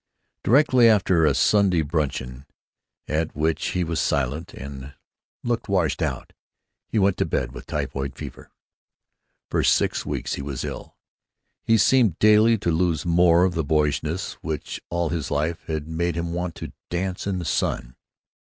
Directly 0.43 0.89
after 0.89 1.27
a 1.27 1.35
Sunday 1.35 1.83
bruncheon, 1.83 2.47
at 3.07 3.35
which 3.35 3.67
he 3.73 3.83
was 3.83 3.99
silent 3.99 4.51
and 4.51 4.95
looked 5.43 5.69
washed 5.69 6.01
out, 6.01 6.33
he 6.87 6.97
went 6.97 7.17
to 7.17 7.25
bed 7.27 7.51
with 7.51 7.67
typhoid 7.67 8.15
fever. 8.15 8.49
For 9.51 9.63
six 9.63 10.03
weeks 10.03 10.33
he 10.33 10.41
was 10.41 10.63
ill. 10.63 10.97
He 11.61 11.77
seemed 11.77 12.17
daily 12.17 12.57
to 12.57 12.71
lose 12.71 13.05
more 13.05 13.43
of 13.43 13.53
the 13.53 13.63
boyishness 13.63 14.33
which 14.41 14.81
all 14.89 15.09
his 15.09 15.29
life 15.29 15.61
had 15.67 15.87
made 15.87 16.15
him 16.15 16.33
want 16.33 16.55
to 16.55 16.73
dance 16.89 17.27
in 17.27 17.37
the 17.37 17.45
sun. 17.45 17.95